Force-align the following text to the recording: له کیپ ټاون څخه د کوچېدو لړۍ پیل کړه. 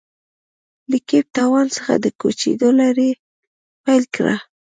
له 0.89 0.97
کیپ 1.07 1.25
ټاون 1.35 1.65
څخه 1.75 1.91
د 2.03 2.05
کوچېدو 2.19 2.69
لړۍ 2.79 3.11
پیل 3.83 4.03
کړه. 4.15 4.35